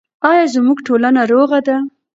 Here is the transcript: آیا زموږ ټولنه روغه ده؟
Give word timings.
آیا 0.29 0.45
زموږ 0.55 0.77
ټولنه 0.87 1.21
روغه 1.31 1.59
ده؟ 1.67 1.77